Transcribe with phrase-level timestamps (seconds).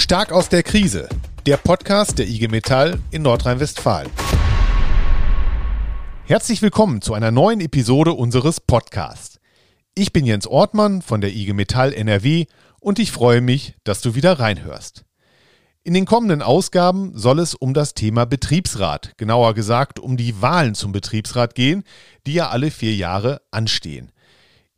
[0.00, 1.10] Stark aus der Krise.
[1.44, 4.10] Der Podcast der IG Metall in Nordrhein-Westfalen.
[6.24, 9.40] Herzlich willkommen zu einer neuen Episode unseres Podcasts.
[9.94, 12.46] Ich bin Jens Ortmann von der IG Metall NRW
[12.80, 15.04] und ich freue mich, dass du wieder reinhörst.
[15.82, 20.74] In den kommenden Ausgaben soll es um das Thema Betriebsrat, genauer gesagt um die Wahlen
[20.74, 21.84] zum Betriebsrat gehen,
[22.26, 24.12] die ja alle vier Jahre anstehen.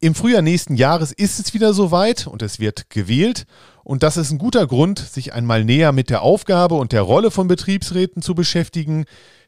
[0.03, 3.47] Im Frühjahr nächsten Jahres ist es wieder soweit und es wird gewählt.
[3.85, 7.31] Und das ist ein guter Grund, sich einmal näher mit der Aufgabe und der Rolle
[7.31, 9.05] von Betriebsräten zu beschäftigen,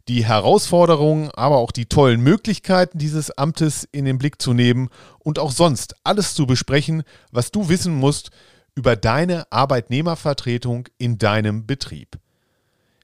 [0.06, 5.40] die Herausforderungen, aber auch die tollen Möglichkeiten dieses Amtes in den Blick zu nehmen und
[5.40, 8.30] auch sonst alles zu besprechen, was du wissen musst
[8.76, 12.20] über deine Arbeitnehmervertretung in deinem Betrieb.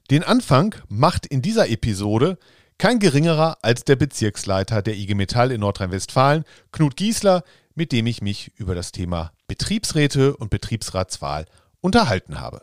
[0.09, 2.37] Den Anfang macht in dieser Episode
[2.81, 7.43] kein geringerer als der Bezirksleiter der IG Metall in Nordrhein-Westfalen, Knut Giesler,
[7.75, 11.45] mit dem ich mich über das Thema Betriebsräte und Betriebsratswahl
[11.79, 12.61] unterhalten habe.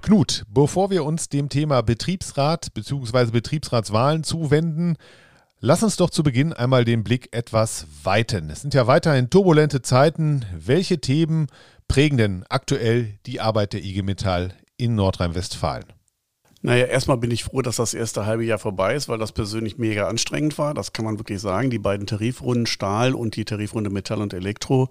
[0.00, 3.32] Knut, bevor wir uns dem Thema Betriebsrat bzw.
[3.32, 4.96] Betriebsratswahlen zuwenden,
[5.60, 8.48] lass uns doch zu Beginn einmal den Blick etwas weiten.
[8.48, 10.46] Es sind ja weiterhin turbulente Zeiten.
[10.56, 11.48] Welche Themen
[11.94, 15.84] prägen denn aktuell die Arbeit der IG Metall in Nordrhein-Westfalen?
[16.60, 19.78] Naja, erstmal bin ich froh, dass das erste halbe Jahr vorbei ist, weil das persönlich
[19.78, 20.74] mega anstrengend war.
[20.74, 21.70] Das kann man wirklich sagen.
[21.70, 24.88] Die beiden Tarifrunden Stahl und die Tarifrunde Metall und Elektro,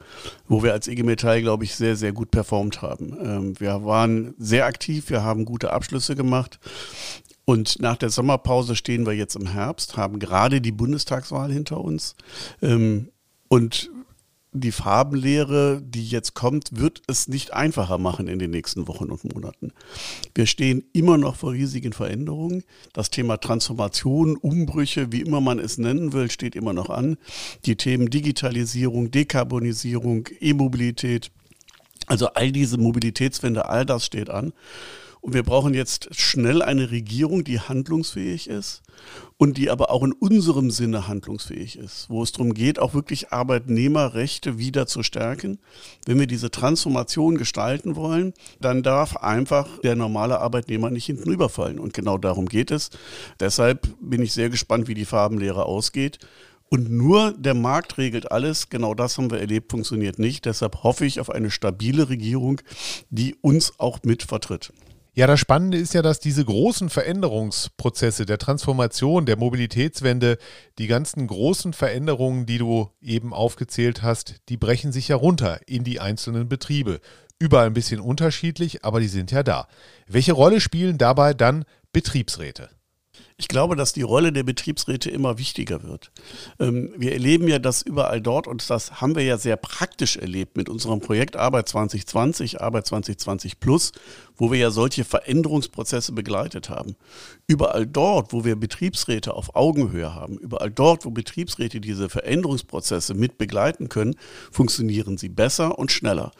[0.48, 3.18] wo wir als IG Metall, glaube ich, sehr, sehr gut performt haben.
[3.22, 6.58] Ähm, wir waren sehr aktiv, wir haben gute Abschlüsse gemacht.
[7.44, 12.16] Und nach der Sommerpause stehen wir jetzt im Herbst, haben gerade die Bundestagswahl hinter uns.
[12.62, 13.10] Ähm,
[13.50, 13.92] und
[14.54, 19.34] die Farbenlehre, die jetzt kommt, wird es nicht einfacher machen in den nächsten Wochen und
[19.34, 19.72] Monaten.
[20.36, 22.64] Wir stehen immer noch vor riesigen Veränderungen.
[22.94, 27.18] Das Thema Transformation, Umbrüche, wie immer man es nennen will, steht immer noch an.
[27.66, 31.32] Die Themen Digitalisierung, Dekarbonisierung, E-Mobilität,
[32.08, 34.54] also all diese Mobilitätswende, all das steht an.
[35.24, 38.82] Und wir brauchen jetzt schnell eine Regierung, die handlungsfähig ist
[39.38, 43.32] und die aber auch in unserem Sinne handlungsfähig ist, wo es darum geht, auch wirklich
[43.32, 45.60] Arbeitnehmerrechte wieder zu stärken.
[46.06, 51.80] Wenn wir diese Transformation gestalten wollen, dann darf einfach der normale Arbeitnehmer nicht hinten überfallen.
[51.80, 52.90] Und genau darum geht es.
[53.40, 56.20] Deshalb bin ich sehr gespannt, wie die Farbenlehre ausgeht.
[56.68, 58.68] Und nur der Markt regelt alles.
[58.68, 60.44] Genau das haben wir erlebt, funktioniert nicht.
[60.44, 62.60] Deshalb hoffe ich auf eine stabile Regierung,
[63.10, 64.74] die uns auch mit vertritt.
[65.16, 70.40] Ja, das Spannende ist ja, dass diese großen Veränderungsprozesse der Transformation, der Mobilitätswende,
[70.80, 75.84] die ganzen großen Veränderungen, die du eben aufgezählt hast, die brechen sich ja runter in
[75.84, 77.00] die einzelnen Betriebe.
[77.38, 79.68] Überall ein bisschen unterschiedlich, aber die sind ja da.
[80.08, 82.72] Welche Rolle spielen dabei dann Betriebsräte?
[83.38, 86.12] Ich glaube, dass die Rolle der Betriebsräte immer wichtiger wird.
[86.60, 90.56] Ähm, wir erleben ja das überall dort und das haben wir ja sehr praktisch erlebt
[90.56, 93.92] mit unserem Projekt Arbeit 2020, Arbeit 2020 Plus,
[94.38, 96.96] wo wir ja solche Veränderungsprozesse begleitet haben.
[97.48, 103.38] Überall dort, wo wir Betriebsräte auf Augenhöhe haben, überall dort, wo Betriebsräte diese Veränderungsprozesse mit
[103.38, 104.16] begleiten können,
[104.52, 106.32] funktionieren sie besser und schneller.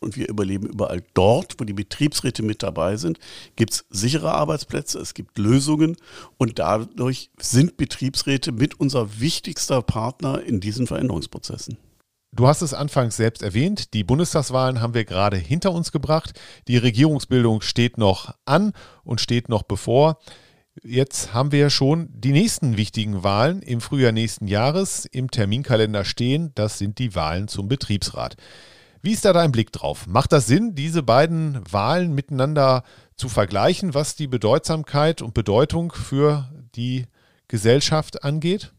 [0.00, 3.18] Und wir überleben überall dort, wo die Betriebsräte mit dabei sind,
[3.56, 5.96] gibt es sichere Arbeitsplätze, es gibt Lösungen
[6.36, 11.78] und dadurch sind Betriebsräte mit unser wichtigster Partner in diesen Veränderungsprozessen.
[12.32, 16.38] Du hast es anfangs selbst erwähnt, die Bundestagswahlen haben wir gerade hinter uns gebracht.
[16.68, 18.72] Die Regierungsbildung steht noch an
[19.02, 20.18] und steht noch bevor.
[20.84, 26.52] Jetzt haben wir schon die nächsten wichtigen Wahlen im Frühjahr nächsten Jahres im Terminkalender stehen.
[26.54, 28.36] Das sind die Wahlen zum Betriebsrat.
[29.00, 30.06] Wie ist da dein Blick drauf?
[30.06, 32.82] Macht das Sinn, diese beiden Wahlen miteinander
[33.16, 37.06] zu vergleichen, was die Bedeutsamkeit und Bedeutung für die
[37.48, 38.72] Gesellschaft angeht?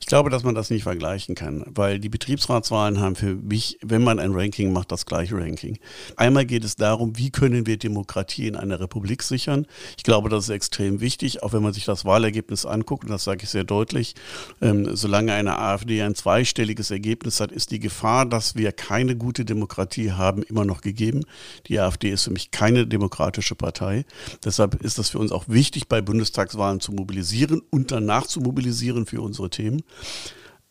[0.00, 4.02] Ich glaube, dass man das nicht vergleichen kann, weil die Betriebsratswahlen haben für mich, wenn
[4.02, 5.78] man ein Ranking macht, das gleiche Ranking.
[6.16, 9.66] Einmal geht es darum, wie können wir Demokratie in einer Republik sichern.
[9.96, 13.24] Ich glaube, das ist extrem wichtig, auch wenn man sich das Wahlergebnis anguckt, und das
[13.24, 14.14] sage ich sehr deutlich,
[14.60, 19.44] ähm, solange eine AfD ein zweistelliges Ergebnis hat, ist die Gefahr, dass wir keine gute
[19.44, 21.24] Demokratie haben, immer noch gegeben.
[21.68, 24.04] Die AfD ist für mich keine demokratische Partei.
[24.44, 29.06] Deshalb ist das für uns auch wichtig, bei Bundestagswahlen zu mobilisieren und danach zu mobilisieren
[29.06, 29.61] für unsere Themen.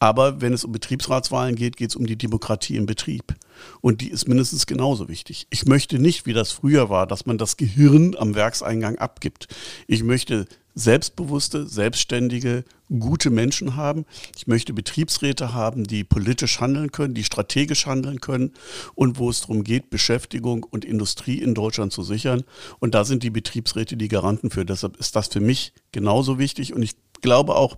[0.02, 3.36] Aber wenn es um Betriebsratswahlen geht, geht es um die Demokratie im Betrieb.
[3.82, 5.46] Und die ist mindestens genauso wichtig.
[5.52, 9.48] Ich möchte nicht, wie das früher war, dass man das Gehirn am Werkseingang abgibt.
[9.86, 14.06] Ich möchte selbstbewusste, selbstständige, gute Menschen haben.
[14.36, 18.54] Ich möchte Betriebsräte haben, die politisch handeln können, die strategisch handeln können
[18.96, 22.44] und wo es darum geht, Beschäftigung und Industrie in Deutschland zu sichern.
[22.80, 24.66] Und da sind die Betriebsräte die Garanten für.
[24.66, 27.78] Deshalb ist das für mich genauso wichtig und ich glaube auch,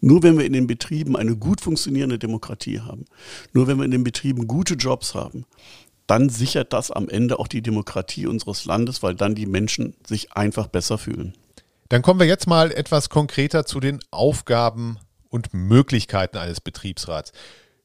[0.00, 3.06] nur wenn wir in den Betrieben eine gut funktionierende Demokratie haben,
[3.52, 5.46] nur wenn wir in den Betrieben gute Jobs haben,
[6.06, 10.32] dann sichert das am Ende auch die Demokratie unseres Landes, weil dann die Menschen sich
[10.32, 11.34] einfach besser fühlen.
[11.88, 14.98] Dann kommen wir jetzt mal etwas konkreter zu den Aufgaben
[15.30, 17.32] und Möglichkeiten eines Betriebsrats.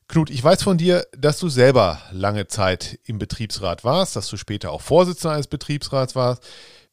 [0.08, 4.38] Knut, ich weiß von dir, dass du selber lange Zeit im Betriebsrat warst, dass du
[4.38, 6.44] später auch Vorsitzender eines Betriebsrats warst.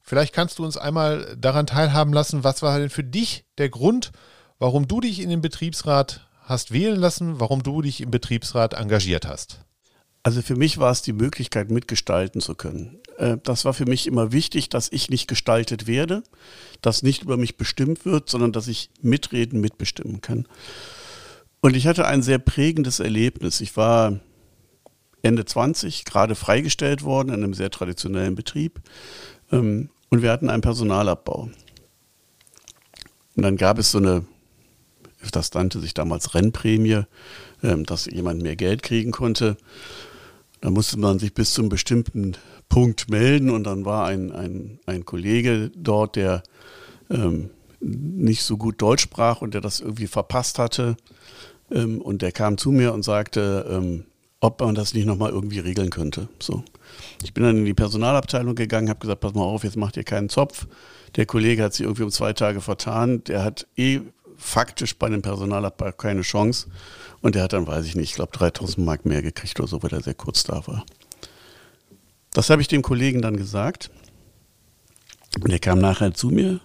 [0.07, 4.13] Vielleicht kannst du uns einmal daran teilhaben lassen, was war denn für dich der Grund,
[4.61, 9.27] warum du dich in den Betriebsrat hast wählen lassen, warum du dich im Betriebsrat engagiert
[9.27, 9.59] hast.
[10.23, 13.01] Also für mich war es die Möglichkeit, mitgestalten zu können.
[13.19, 16.23] Äh, das war für mich immer wichtig, dass ich nicht gestaltet werde,
[16.83, 20.47] dass nicht über mich bestimmt wird, sondern dass ich mitreden, mitbestimmen kann.
[21.61, 23.61] Und ich hatte ein sehr prägendes Erlebnis.
[23.61, 24.21] Ich war
[25.23, 28.81] Ende 20, gerade freigestellt worden in einem sehr traditionellen Betrieb.
[29.51, 31.51] Ähm, und wir hatten einen Personalabbau.
[33.37, 34.25] Und dann gab es so eine,
[35.33, 37.03] das nannte sich damals Rennprämie,
[37.63, 39.57] ähm, dass jemand mehr Geld kriegen konnte.
[40.61, 42.37] Da musste man sich bis zu einem bestimmten
[42.69, 46.43] Punkt melden und dann war ein, ein, ein Kollege dort, der
[47.11, 47.51] ähm,
[47.81, 50.97] nicht so gut Deutsch sprach und der das irgendwie verpasst hatte.
[51.71, 54.05] Ähm, und der kam zu mir und sagte, ähm,
[54.47, 56.29] ob man das nicht nochmal irgendwie regeln könnte.
[56.41, 56.63] So.
[57.25, 60.05] Ich bin dann in die Personalabteilung gegangen, habe gesagt, pass mal auf, jetzt macht ihr
[60.05, 60.69] keinen Zopf.
[61.17, 63.25] Der Kollege hat sich irgendwie um zwei Tage vertan.
[63.25, 64.03] Der hat eh
[64.37, 66.69] faktisch bei dem Personalabbau keine Chance.
[67.23, 69.83] Und der hat dann, weiß ich nicht, ich glaube 3000 Mark mehr gekriegt oder so,
[69.83, 70.85] weil er sehr kurz da war.
[72.33, 73.91] Das habe ich dem Kollegen dann gesagt.
[75.41, 76.61] Und der kam nachher zu mir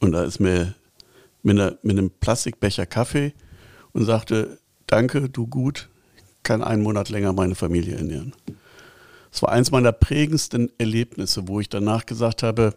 [0.00, 0.74] und da ist mir
[1.42, 3.34] mit, einer, mit einem Plastikbecher Kaffee
[3.92, 5.88] und sagte, danke, du gut,
[6.42, 8.34] kann einen Monat länger meine Familie ernähren.
[9.30, 12.74] Das war eins meiner prägendsten Erlebnisse, wo ich danach gesagt habe,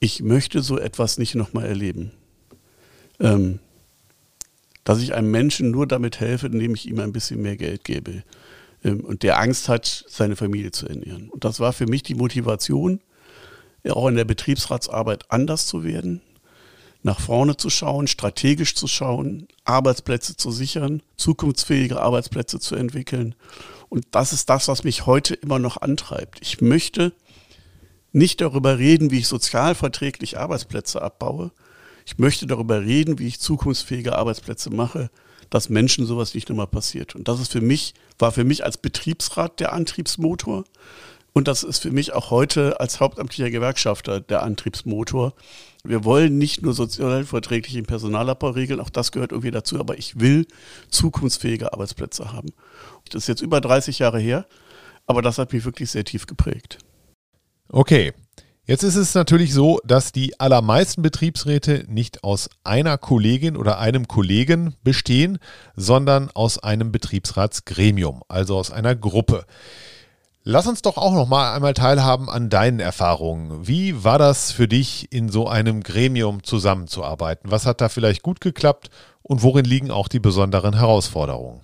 [0.00, 2.12] ich möchte so etwas nicht nochmal erleben.
[3.20, 3.58] Ähm,
[4.84, 8.24] dass ich einem Menschen nur damit helfe, indem ich ihm ein bisschen mehr Geld gebe
[8.82, 11.28] ähm, und der Angst hat, seine Familie zu ernähren.
[11.28, 13.00] Und das war für mich die Motivation,
[13.88, 16.20] auch in der Betriebsratsarbeit anders zu werden,
[17.02, 23.34] nach vorne zu schauen, strategisch zu schauen, Arbeitsplätze zu sichern, zukunftsfähige Arbeitsplätze zu entwickeln.
[23.88, 26.38] Und das ist das, was mich heute immer noch antreibt.
[26.42, 27.12] Ich möchte
[28.12, 31.50] nicht darüber reden, wie ich sozialverträglich Arbeitsplätze abbaue,
[32.04, 35.10] ich möchte darüber reden, wie ich zukunftsfähige Arbeitsplätze mache,
[35.50, 37.14] dass Menschen sowas nicht nochmal passiert.
[37.14, 40.64] Und das ist für mich, war für mich als Betriebsrat der Antriebsmotor.
[41.32, 45.34] Und das ist für mich auch heute als hauptamtlicher Gewerkschafter der Antriebsmotor.
[45.82, 50.46] Wir wollen nicht nur sozialverträglichen Personalabbau regeln, auch das gehört irgendwie dazu, aber ich will
[50.90, 52.50] zukunftsfähige Arbeitsplätze haben.
[53.10, 54.46] Das ist jetzt über 30 Jahre her,
[55.06, 56.78] aber das hat mich wirklich sehr tief geprägt.
[57.68, 58.12] Okay,
[58.64, 64.06] Jetzt ist es natürlich so, dass die allermeisten Betriebsräte nicht aus einer Kollegin oder einem
[64.06, 65.40] Kollegen bestehen,
[65.74, 69.46] sondern aus einem Betriebsratsgremium, also aus einer Gruppe.
[70.44, 73.68] Lass uns doch auch noch mal einmal teilhaben an deinen Erfahrungen.
[73.68, 77.52] Wie war das für dich, in so einem Gremium zusammenzuarbeiten?
[77.52, 78.90] Was hat da vielleicht gut geklappt
[79.22, 81.60] und worin liegen auch die besonderen Herausforderungen?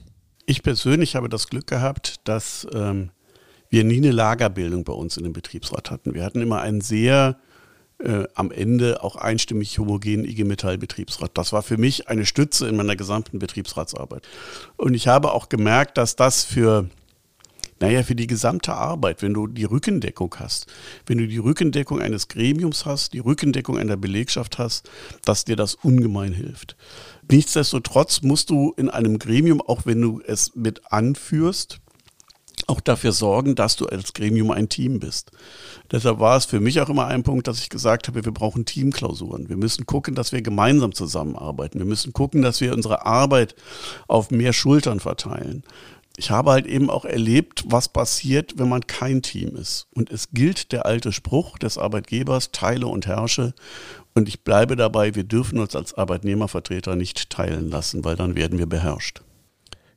[0.46, 3.10] Ich persönlich habe das Glück gehabt, dass ähm,
[3.68, 6.14] wir nie eine Lagerbildung bei uns in dem Betriebsrat hatten.
[6.14, 7.36] Wir hatten immer einen sehr
[7.98, 11.32] äh, am Ende auch einstimmig homogenen IG Metall Betriebsrat.
[11.34, 14.22] Das war für mich eine Stütze in meiner gesamten Betriebsratsarbeit.
[14.76, 16.88] Und ich habe auch gemerkt, dass das für
[17.80, 20.66] naja, für die gesamte Arbeit, wenn du die Rückendeckung hast,
[21.06, 24.90] wenn du die Rückendeckung eines Gremiums hast, die Rückendeckung einer Belegschaft hast,
[25.24, 26.76] dass dir das ungemein hilft.
[27.30, 31.80] Nichtsdestotrotz musst du in einem Gremium, auch wenn du es mit anführst,
[32.66, 35.30] auch dafür sorgen, dass du als Gremium ein Team bist.
[35.90, 38.64] Deshalb war es für mich auch immer ein Punkt, dass ich gesagt habe, wir brauchen
[38.64, 39.48] Teamklausuren.
[39.48, 41.78] Wir müssen gucken, dass wir gemeinsam zusammenarbeiten.
[41.78, 43.54] Wir müssen gucken, dass wir unsere Arbeit
[44.06, 45.62] auf mehr Schultern verteilen.
[46.18, 49.86] Ich habe halt eben auch erlebt, was passiert, wenn man kein Team ist.
[49.94, 53.54] Und es gilt der alte Spruch des Arbeitgebers, teile und herrsche.
[54.16, 58.58] Und ich bleibe dabei, wir dürfen uns als Arbeitnehmervertreter nicht teilen lassen, weil dann werden
[58.58, 59.22] wir beherrscht.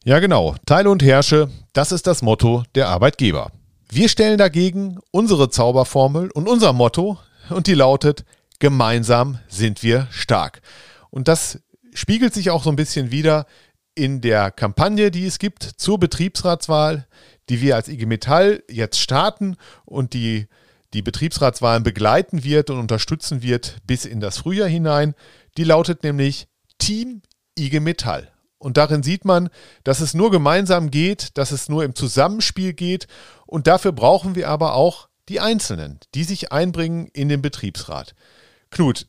[0.04, 0.54] Ja, genau.
[0.68, 3.52] Teile und herrsche, das ist das Motto der Arbeitgeber.
[3.90, 7.18] Wir stellen dagegen unsere Zauberformel und unser Motto
[7.50, 8.26] und die lautet,
[8.60, 10.62] gemeinsam sind wir stark.
[11.10, 11.62] Und das
[11.96, 13.48] spiegelt sich auch so ein bisschen wieder
[13.96, 17.08] in der Kampagne, die es gibt zur Betriebsratswahl,
[17.50, 20.48] die wir als IG Metall jetzt starten und die
[20.94, 25.16] die Betriebsratswahlen begleiten wird und unterstützen wird bis in das Frühjahr hinein.
[25.58, 26.48] Die lautet nämlich
[26.80, 27.22] Team
[27.58, 28.32] IG Metall.
[28.58, 29.50] Und darin sieht man,
[29.84, 33.08] dass es nur gemeinsam geht, dass es nur im Zusammenspiel geht.
[33.48, 38.14] Und dafür brauchen wir aber auch die Einzelnen, die sich einbringen in den Betriebsrat.
[38.70, 39.08] Knut,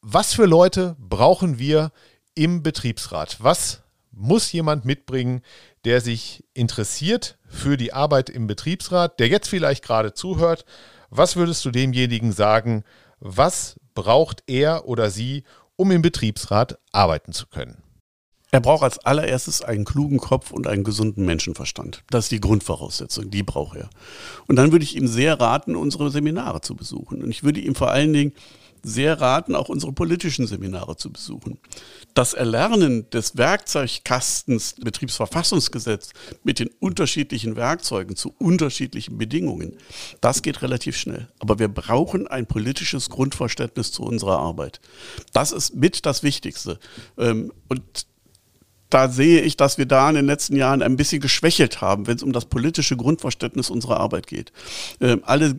[0.00, 1.92] was für Leute brauchen wir
[2.34, 3.36] im Betriebsrat?
[3.40, 5.42] Was muss jemand mitbringen,
[5.84, 10.64] der sich interessiert für die Arbeit im Betriebsrat, der jetzt vielleicht gerade zuhört?
[11.10, 12.84] Was würdest du demjenigen sagen?
[13.18, 15.44] Was braucht er oder sie,
[15.76, 17.82] um im Betriebsrat arbeiten zu können?
[18.52, 22.02] Er braucht als allererstes einen klugen Kopf und einen gesunden Menschenverstand.
[22.10, 23.90] Das ist die Grundvoraussetzung, die braucht er.
[24.48, 27.22] Und dann würde ich ihm sehr raten, unsere Seminare zu besuchen.
[27.22, 28.32] Und ich würde ihm vor allen Dingen
[28.82, 31.58] sehr raten, auch unsere politischen Seminare zu besuchen.
[32.14, 36.10] Das Erlernen des Werkzeugkastens Betriebsverfassungsgesetz
[36.42, 39.76] mit den unterschiedlichen Werkzeugen zu unterschiedlichen Bedingungen,
[40.20, 41.28] das geht relativ schnell.
[41.38, 44.80] Aber wir brauchen ein politisches Grundverständnis zu unserer Arbeit.
[45.32, 46.78] Das ist mit das Wichtigste.
[47.18, 48.06] Ähm, und
[48.90, 52.16] da sehe ich, dass wir da in den letzten Jahren ein bisschen geschwächelt haben, wenn
[52.16, 54.52] es um das politische Grundverständnis unserer Arbeit geht.
[55.00, 55.54] Ähm, alle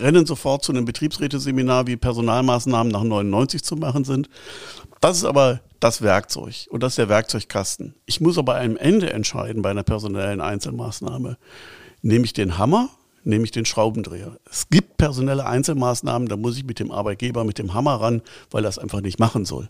[0.00, 4.28] rennen sofort zu einem Betriebsräteseminar, wie Personalmaßnahmen nach 99 zu machen sind.
[5.00, 7.94] Das ist aber das Werkzeug und das ist der Werkzeugkasten.
[8.06, 11.38] Ich muss aber am Ende entscheiden bei einer personellen Einzelmaßnahme.
[12.02, 12.90] Nehme ich den Hammer
[13.26, 14.38] nämlich den Schraubendreher.
[14.50, 18.64] Es gibt personelle Einzelmaßnahmen, da muss ich mit dem Arbeitgeber, mit dem Hammer ran, weil
[18.64, 19.68] er es einfach nicht machen soll.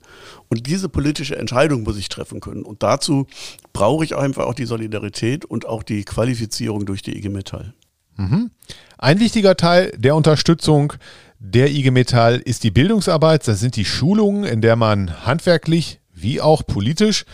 [0.49, 2.63] Und diese politische Entscheidung muss ich treffen können.
[2.63, 3.27] Und dazu
[3.73, 7.75] brauche ich einfach auch die Solidarität und auch die Qualifizierung durch die IG Metall.
[8.17, 8.51] Mhm.
[8.99, 10.95] Ein wichtiger Teil der Unterstützung
[11.39, 13.47] der IG Metall ist die Bildungsarbeit.
[13.47, 17.25] Das sind die Schulungen, in der man handwerklich wie auch politisch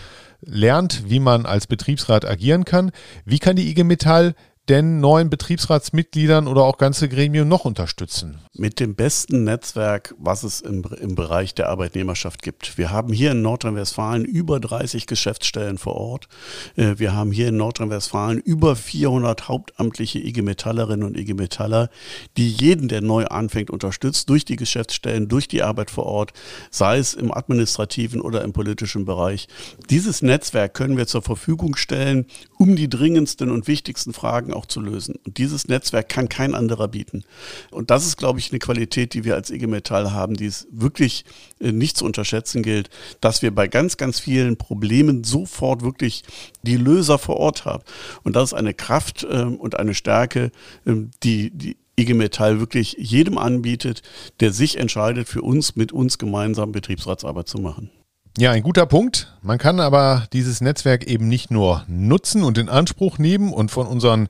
[0.40, 2.92] lernt, wie man als Betriebsrat agieren kann.
[3.24, 4.34] Wie kann die IG Metall
[4.70, 8.38] denn neuen Betriebsratsmitgliedern oder auch ganze Gremien noch unterstützen?
[8.54, 12.78] Mit dem besten Netzwerk, was es im, im Bereich der Arbeitnehmerschaft gibt.
[12.78, 16.28] Wir haben hier in Nordrhein-Westfalen über 30 Geschäftsstellen vor Ort.
[16.76, 21.90] Äh, wir haben hier in Nordrhein-Westfalen über 400 hauptamtliche IG Metallerinnen und IG Metaller,
[22.36, 26.32] die jeden, der neu anfängt, unterstützt durch die Geschäftsstellen, durch die Arbeit vor Ort,
[26.70, 29.48] sei es im administrativen oder im politischen Bereich.
[29.88, 34.80] Dieses Netzwerk können wir zur Verfügung stellen, um die dringendsten und wichtigsten Fragen auch zu
[34.80, 35.16] lösen.
[35.24, 37.24] Und dieses Netzwerk kann kein anderer bieten.
[37.70, 40.66] Und das ist, glaube ich, eine Qualität, die wir als IG Metall haben, die es
[40.70, 41.24] wirklich
[41.60, 42.90] äh, nicht zu unterschätzen gilt,
[43.20, 46.22] dass wir bei ganz, ganz vielen Problemen sofort wirklich
[46.62, 47.82] die Löser vor Ort haben.
[48.22, 50.50] Und das ist eine Kraft ähm, und eine Stärke,
[50.86, 54.02] ähm, die, die IG Metall wirklich jedem anbietet,
[54.40, 57.90] der sich entscheidet, für uns, mit uns gemeinsam Betriebsratsarbeit zu machen.
[58.38, 59.34] Ja, ein guter Punkt.
[59.42, 63.86] Man kann aber dieses Netzwerk eben nicht nur nutzen und in Anspruch nehmen und von
[63.86, 64.28] unseren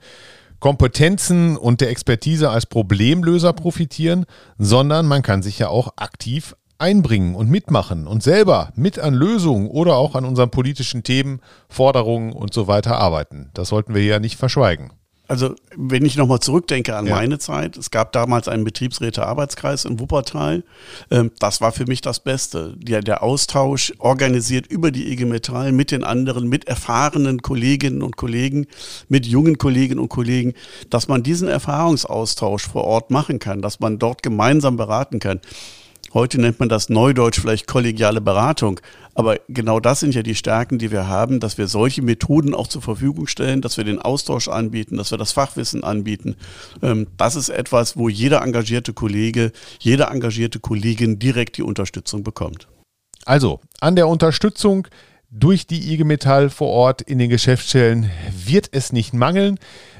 [0.58, 4.26] Kompetenzen und der Expertise als Problemlöser profitieren,
[4.58, 9.68] sondern man kann sich ja auch aktiv einbringen und mitmachen und selber mit an Lösungen
[9.68, 13.50] oder auch an unseren politischen Themen, Forderungen und so weiter arbeiten.
[13.54, 14.92] Das sollten wir ja nicht verschweigen.
[15.30, 17.14] Also wenn ich nochmal zurückdenke an ja.
[17.14, 20.64] meine Zeit, es gab damals einen Betriebsräte-Arbeitskreis in Wuppertal.
[21.08, 22.74] Ähm, das war für mich das Beste.
[22.78, 28.16] Der, der Austausch organisiert über die IG Metall mit den anderen, mit erfahrenen Kolleginnen und
[28.16, 28.66] Kollegen,
[29.08, 30.54] mit jungen Kolleginnen und Kollegen,
[30.90, 35.40] dass man diesen Erfahrungsaustausch vor Ort machen kann, dass man dort gemeinsam beraten kann.
[36.12, 38.80] Heute nennt man das Neudeutsch vielleicht kollegiale Beratung.
[39.14, 42.66] Aber genau das sind ja die Stärken, die wir haben, dass wir solche Methoden auch
[42.66, 46.36] zur Verfügung stellen, dass wir den Austausch anbieten, dass wir das Fachwissen anbieten.
[46.82, 52.66] Ähm, das ist etwas, wo jeder engagierte Kollege, jede engagierte Kollegin direkt die Unterstützung bekommt.
[53.24, 54.88] Also an der Unterstützung
[55.30, 59.58] durch die IG Metall vor Ort in den Geschäftsstellen wird es nicht mangeln.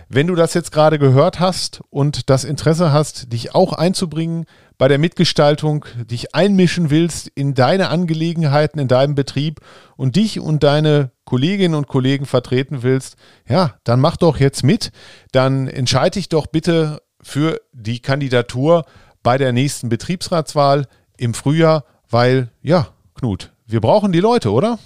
[0.09, 4.47] Wenn du das jetzt gerade gehört hast und das Interesse hast, dich auch einzubringen
[4.81, 9.61] bei der Mitgestaltung, dich einmischen willst in deine Angelegenheiten, in deinem Betrieb
[9.99, 14.91] und dich und deine Kolleginnen und Kollegen vertreten willst, ja, dann mach doch jetzt mit.
[15.33, 18.87] Dann entscheide dich doch bitte für die Kandidatur
[19.23, 20.87] bei der nächsten Betriebsratswahl
[21.19, 24.79] im Frühjahr, weil, ja, Knut, wir brauchen die Leute, oder?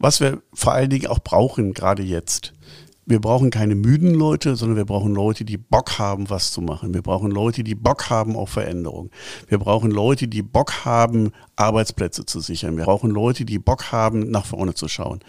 [0.00, 2.54] Was wir vor allen Dingen auch brauchen, gerade jetzt,
[3.12, 6.94] wir brauchen keine müden Leute, sondern wir brauchen Leute, die Bock haben, was zu machen.
[6.94, 9.10] Wir brauchen Leute, die Bock haben auf Veränderung.
[9.48, 12.78] Wir brauchen Leute, die Bock haben, Arbeitsplätze zu sichern.
[12.78, 15.20] Wir brauchen Leute, die Bock haben, nach vorne zu schauen.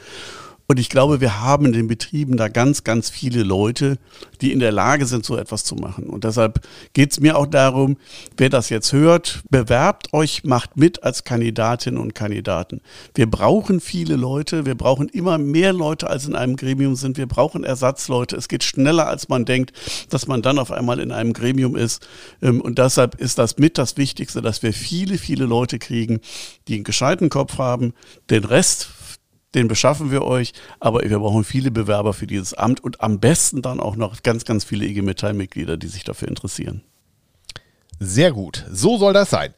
[0.74, 4.00] Und ich glaube, wir haben in den Betrieben da ganz, ganz viele Leute,
[4.42, 6.06] die in der Lage sind, so etwas zu machen.
[6.08, 6.62] Und deshalb
[6.94, 7.96] geht es mir auch darum,
[8.38, 12.82] wer das jetzt hört, bewerbt euch, macht mit als Kandidatinnen und Kandidaten.
[13.14, 17.18] Wir brauchen viele Leute, wir brauchen immer mehr Leute, als in einem Gremium sind.
[17.18, 18.36] Wir brauchen Ersatzleute.
[18.36, 19.74] Es geht schneller, als man denkt,
[20.10, 22.08] dass man dann auf einmal in einem Gremium ist.
[22.42, 26.20] Ähm, und deshalb ist das mit das Wichtigste, dass wir viele, viele Leute kriegen,
[26.68, 27.94] die einen gescheiten Kopf haben,
[28.32, 28.90] den Rest
[29.56, 33.62] den beschaffen wir euch, aber wir brauchen viele Bewerber für dieses Amt und am besten
[33.62, 36.84] dann auch noch ganz, ganz viele IG Metall-Mitglieder, die sich dafür interessieren.
[38.00, 39.54] Sehr gut, so soll das sein.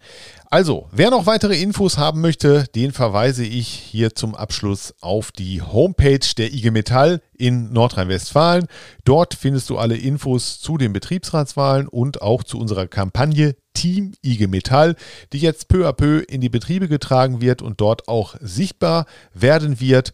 [0.52, 5.62] Also, wer noch weitere Infos haben möchte, den verweise ich hier zum Abschluss auf die
[5.62, 8.68] Homepage der IG Metall in Nordrhein-Westfalen.
[9.04, 14.48] Dort findest du alle Infos zu den Betriebsratswahlen und auch zu unserer Kampagne Team IG
[14.48, 14.96] Metall,
[15.32, 19.05] die jetzt peu à peu in die Betriebe getragen wird und dort auch sichtbar
[19.36, 20.13] werden wird.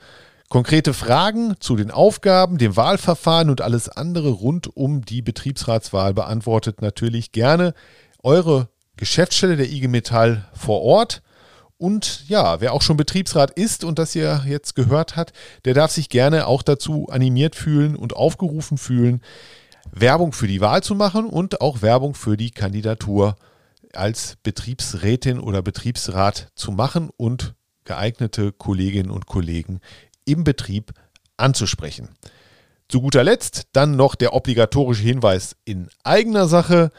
[0.50, 6.82] Konkrete Fragen zu den Aufgaben, dem Wahlverfahren und alles andere rund um die Betriebsratswahl beantwortet
[6.82, 7.74] natürlich gerne
[8.22, 11.22] eure Geschäftsstelle der IG Metall vor Ort.
[11.78, 15.32] Und ja, wer auch schon Betriebsrat ist und das ihr jetzt gehört hat,
[15.64, 19.22] der darf sich gerne auch dazu animiert fühlen und aufgerufen fühlen,
[19.92, 23.36] Werbung für die Wahl zu machen und auch Werbung für die Kandidatur
[23.98, 29.80] als Betriebsrätin oder Betriebsrat zu machen und geeignete Kolleginnen und Kollegen
[30.26, 30.94] im Betrieb
[31.38, 32.10] anzusprechen.
[32.88, 36.92] Zu guter Letzt dann noch der obligatorische Hinweis in eigener Sache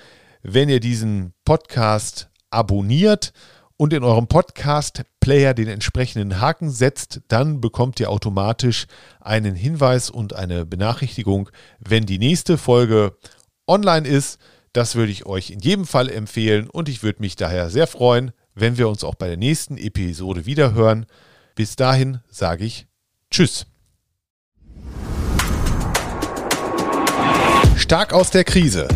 [0.43, 3.33] wenn ihr diesen Podcast abonniert
[3.77, 8.87] und in eurem Podcast-Player den entsprechenden Haken setzt, dann bekommt ihr automatisch
[9.21, 13.17] einen Hinweis und eine Benachrichtigung, wenn die nächste Folge
[13.69, 14.41] online ist.
[14.73, 18.33] Das würde ich euch in jedem Fall empfehlen und ich würde mich daher sehr freuen,
[18.55, 21.07] wenn wir uns auch bei der nächsten Episode wiederhören.
[21.55, 22.87] Bis dahin sage ich
[23.31, 23.67] Tschüss.
[27.77, 28.89] Stark aus der Krise